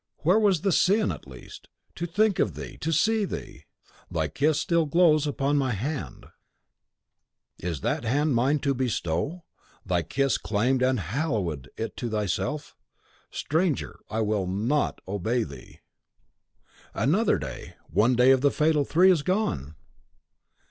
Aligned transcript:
Where 0.23 0.39
was 0.39 0.61
the 0.61 0.71
sin, 0.71 1.11
at 1.11 1.27
least, 1.27 1.67
to 1.93 2.07
think 2.07 2.39
of 2.39 2.55
thee, 2.55 2.75
to 2.77 2.91
see 2.91 3.23
thee? 3.23 3.65
Thy 4.09 4.29
kiss 4.29 4.59
still 4.59 4.87
glows 4.87 5.27
upon 5.27 5.57
my 5.59 5.73
hand; 5.73 6.25
is 7.59 7.81
that 7.81 8.03
hand 8.03 8.33
mine 8.33 8.57
to 8.61 8.73
bestow? 8.73 9.43
Thy 9.85 10.01
kiss 10.01 10.39
claimed 10.39 10.81
and 10.81 10.99
hallowed 10.99 11.69
it 11.77 11.95
to 11.97 12.09
thyself. 12.09 12.75
Stranger, 13.29 13.99
I 14.09 14.21
will 14.21 14.47
NOT 14.47 15.01
obey 15.07 15.43
thee..... 15.43 15.81
"Another 16.95 17.37
day, 17.37 17.75
one 17.87 18.15
day 18.15 18.31
of 18.31 18.41
the 18.41 18.49
fatal 18.49 18.83
three 18.83 19.11
is 19.11 19.21
gone! 19.21 19.75